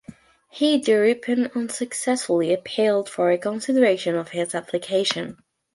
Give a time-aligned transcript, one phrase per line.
[0.49, 5.37] He thereupon unsuccessfully appealed for reconsideration of his application.